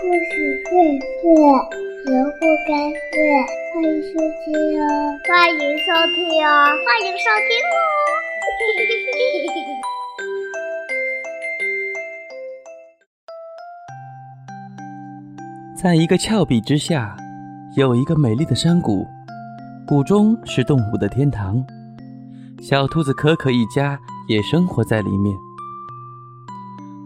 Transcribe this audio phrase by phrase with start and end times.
[0.00, 0.70] 故事荟
[1.00, 1.26] 萃，
[2.06, 3.18] 萝卜开会，
[3.74, 4.86] 欢迎收听哦！
[5.26, 6.16] 欢迎收听
[6.46, 6.48] 哦！
[6.86, 7.76] 欢迎收听哦！
[15.76, 17.16] 在一个峭壁之下，
[17.74, 19.04] 有一个美丽的山谷，
[19.84, 21.60] 谷中是动物的天堂。
[22.60, 25.36] 小兔子可可一家也生活在里面。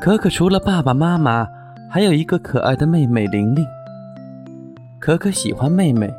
[0.00, 1.48] 可可除了爸爸妈妈，
[1.88, 3.64] 还有一个可爱的妹妹玲玲。
[4.98, 6.12] 可可喜欢妹妹，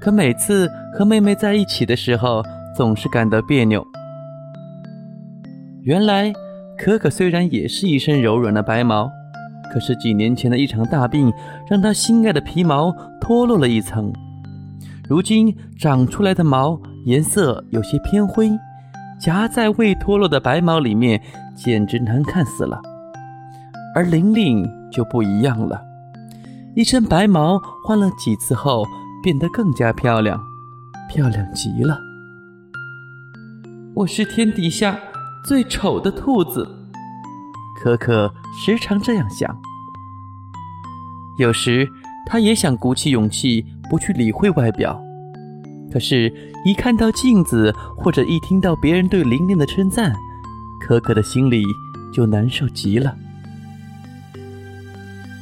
[0.00, 2.42] 可每次和妹妹在一起的时候，
[2.76, 3.84] 总是感到别扭。
[5.82, 6.32] 原来，
[6.78, 9.10] 可可虽然也是一身柔软的白毛，
[9.70, 11.30] 可是几年前的一场大病，
[11.68, 14.10] 让她心爱的皮毛脱落了一层。
[15.06, 18.50] 如今长出来的毛颜色有些偏灰，
[19.20, 21.20] 夹在未脱落的白毛里面，
[21.54, 22.80] 简直难看死了。
[23.94, 25.82] 而玲玲就不一样了，
[26.76, 28.84] 一身白毛换了几次后，
[29.22, 30.40] 变得更加漂亮，
[31.08, 31.98] 漂亮极了。
[33.94, 34.96] 我是天底下
[35.44, 36.68] 最丑的兔子，
[37.82, 38.32] 可可
[38.64, 39.56] 时常这样想。
[41.38, 41.88] 有时，
[42.26, 45.00] 她也想鼓起勇气，不去理会外表。
[45.92, 46.32] 可是，
[46.64, 50.14] 一看到镜子，或者一听到别人对玲玲的称赞，
[50.80, 51.64] 可可的心里
[52.12, 53.16] 就难受极了。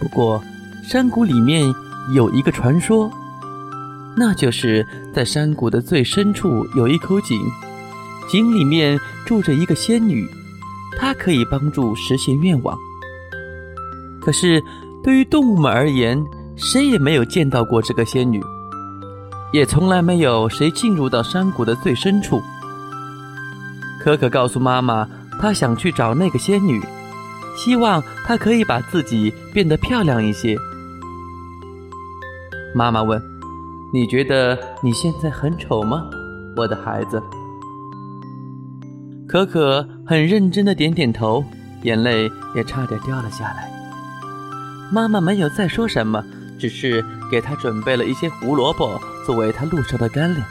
[0.02, 0.42] 不过，
[0.82, 1.72] 山谷里面
[2.12, 3.08] 有一个传说，
[4.16, 7.40] 那就是在山谷的最深处有一口井，
[8.28, 10.28] 井里面住着一个仙女，
[10.98, 12.76] 她可以帮助实现愿望。
[14.20, 14.60] 可是，
[15.04, 16.20] 对于动物们而言，
[16.56, 18.42] 谁也没有见到过这个仙女，
[19.52, 22.42] 也从来没有谁进入到山谷的最深处。
[24.00, 25.08] 可可告诉妈妈，
[25.40, 26.82] 她想去找那个仙女。
[27.56, 30.56] 希望她可以把自己变得漂亮一些。
[32.74, 33.22] 妈妈问
[33.92, 36.08] ：“你觉得你现在很丑吗，
[36.56, 37.22] 我的孩子？”
[39.28, 41.44] 可可很认真的点点头，
[41.82, 43.70] 眼泪也差点掉了下来。
[44.90, 46.22] 妈妈没有再说什么，
[46.58, 50.46] 只是给他准备了一些胡萝卜作为他路上的干粮。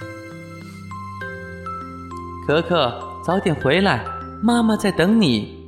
[2.47, 2.91] 可可，
[3.23, 4.03] 早点回来，
[4.41, 5.60] 妈妈在等你。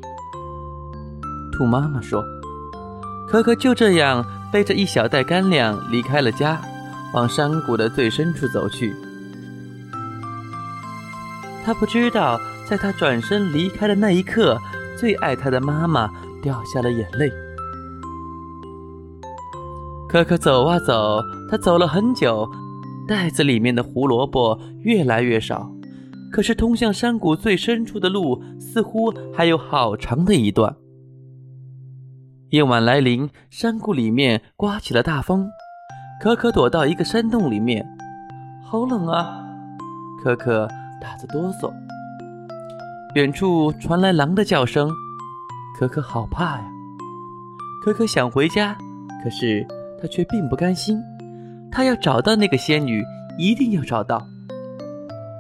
[1.54, 2.26] 兔妈妈说
[3.30, 6.60] ：“可可就这样背着一小袋干粮离开了家，
[7.14, 8.94] 往山谷的最深处走去。
[11.64, 12.38] 他不知道，
[12.68, 14.60] 在他转身离开的那一刻，
[14.98, 16.10] 最爱他的妈妈
[16.42, 17.32] 掉下了眼泪。
[20.10, 22.50] 可可走啊走，他走了很久，
[23.08, 25.72] 袋子里面的胡萝卜越来越少，
[26.32, 30.76] 可是通向山谷最深处的路似乎还有好长的一段。”
[32.54, 35.50] 夜晚来临，山谷里面刮起了大风，
[36.22, 37.84] 可可躲到一个山洞里面，
[38.64, 39.44] 好冷啊！
[40.24, 40.68] 可可
[41.02, 41.74] 打着哆嗦。
[43.16, 44.88] 远处传来狼的叫声，
[45.80, 46.66] 可可好怕呀！
[47.84, 48.78] 可可想回家，
[49.24, 49.66] 可是
[50.00, 51.02] 他却并不甘心，
[51.72, 53.04] 他要找到那个仙女，
[53.36, 54.28] 一定要找到。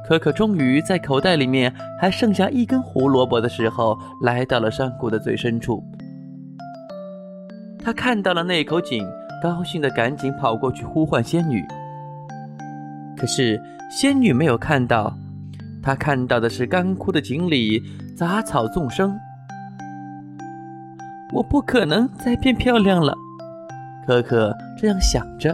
[0.09, 5.83] 可可终于在口袋里面还剩下一根胡萝卜的时候，来到了山谷的最深处。
[7.83, 9.05] 他看到了那口井，
[9.41, 11.61] 高兴的赶紧跑过去呼唤仙女。
[13.17, 13.61] 可是
[13.91, 15.17] 仙女没有看到，
[15.81, 17.83] 她看到的是干枯的井里
[18.15, 19.13] 杂草纵生。
[21.33, 23.13] 我不可能再变漂亮了，
[24.07, 25.53] 可可这样想着，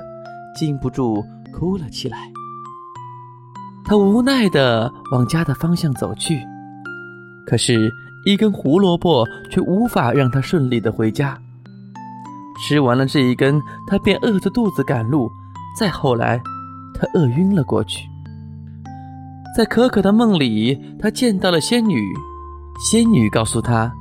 [0.56, 2.18] 禁不住哭了起来。
[3.86, 6.40] 他无奈地往家的方向走去，
[7.48, 7.92] 可是，
[8.24, 11.36] 一根胡萝卜却无法让他顺利的回家。
[12.62, 15.32] 吃完了这一根，他便饿着肚子赶路。
[15.78, 16.42] 再后来，
[16.94, 18.08] 他饿晕了过去。
[19.56, 22.02] 在可可的梦里，他见到了仙女。
[22.92, 23.92] 仙女告诉他，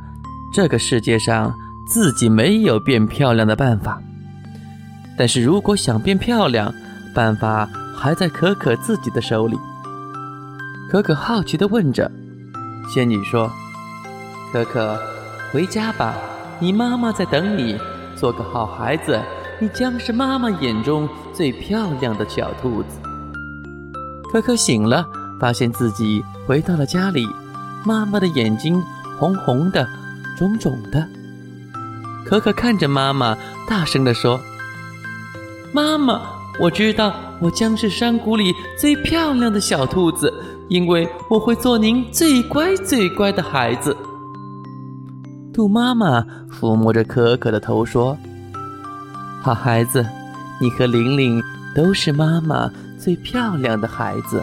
[0.53, 1.53] 这个世界上
[1.89, 4.01] 自己没有变漂亮的办法。
[5.17, 6.73] 但是如果想变漂亮，
[7.15, 9.59] 办法还在可可自己的手里。
[10.91, 12.11] 可可好奇地问着，
[12.95, 13.51] 仙女说
[14.53, 14.99] ：“可可，
[15.53, 16.15] 回家吧，
[16.61, 17.79] 你妈妈在等你。”
[18.19, 19.21] 做个好孩子，
[19.61, 22.99] 你将是妈妈眼中最漂亮的小兔子。
[24.33, 25.07] 可可醒了，
[25.41, 27.27] 发现自己回到了家里，
[27.85, 28.83] 妈妈的眼睛
[29.19, 29.87] 红红的、
[30.37, 31.07] 肿肿的。
[32.27, 33.37] 可可看着妈妈，
[33.69, 34.41] 大声地说
[35.73, 36.21] ：“妈妈，
[36.59, 40.35] 我知道我将是山谷里最漂亮的小兔子，
[40.69, 43.97] 因为我会做您最乖最乖的孩子。”
[45.59, 48.17] 兔妈妈抚摸着可可的头说
[49.43, 50.07] ：“好孩子，
[50.61, 51.43] 你和玲玲
[51.75, 54.41] 都是妈妈最漂亮的孩子。